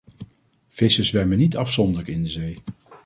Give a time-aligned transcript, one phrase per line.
[0.67, 2.57] Vissen zwemmen niet afzonderlijk in de zee.